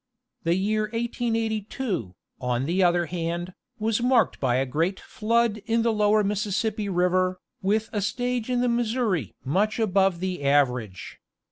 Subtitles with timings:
[0.45, 5.93] The year 1882, on the other hand, was marked by a great flood in the
[5.93, 11.19] lower Missis Sippi river, with a stage in the Missouri much above the average.